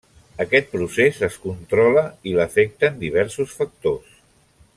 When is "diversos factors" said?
3.05-4.19